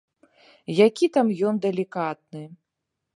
Які 0.85 1.09
там 1.17 1.27
ён 1.49 1.55
далікатны! 1.65 2.43